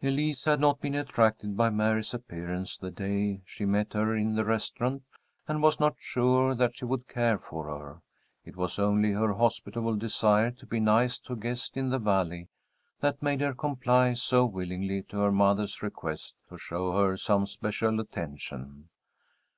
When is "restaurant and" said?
4.42-5.62